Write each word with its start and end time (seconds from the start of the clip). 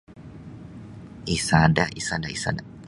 Isada 1.35 1.85
isada 2.01 2.27
isada. 2.39 2.63